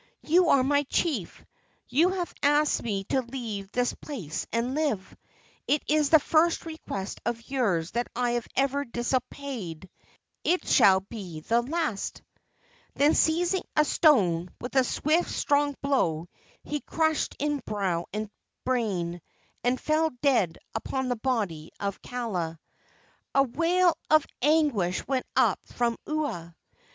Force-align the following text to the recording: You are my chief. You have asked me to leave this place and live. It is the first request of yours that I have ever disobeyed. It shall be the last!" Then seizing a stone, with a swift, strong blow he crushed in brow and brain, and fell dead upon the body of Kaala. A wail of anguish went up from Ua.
You 0.23 0.49
are 0.49 0.63
my 0.63 0.81
chief. 0.89 1.45
You 1.87 2.09
have 2.09 2.33
asked 2.41 2.81
me 2.81 3.03
to 3.09 3.21
leave 3.21 3.69
this 3.71 3.93
place 3.93 4.47
and 4.51 4.73
live. 4.73 5.15
It 5.67 5.83
is 5.87 6.09
the 6.09 6.17
first 6.19 6.65
request 6.65 7.21
of 7.23 7.51
yours 7.51 7.91
that 7.91 8.07
I 8.15 8.31
have 8.31 8.47
ever 8.55 8.83
disobeyed. 8.83 9.87
It 10.43 10.67
shall 10.67 11.01
be 11.01 11.41
the 11.41 11.61
last!" 11.61 12.23
Then 12.95 13.13
seizing 13.13 13.61
a 13.75 13.85
stone, 13.85 14.49
with 14.59 14.75
a 14.75 14.83
swift, 14.83 15.29
strong 15.29 15.75
blow 15.83 16.29
he 16.63 16.79
crushed 16.79 17.35
in 17.37 17.61
brow 17.63 18.05
and 18.11 18.31
brain, 18.65 19.21
and 19.63 19.79
fell 19.79 20.09
dead 20.23 20.57
upon 20.73 21.09
the 21.09 21.15
body 21.15 21.69
of 21.79 22.01
Kaala. 22.01 22.57
A 23.35 23.43
wail 23.43 23.95
of 24.09 24.25
anguish 24.41 25.07
went 25.07 25.27
up 25.35 25.63
from 25.67 25.95
Ua. 26.07 26.55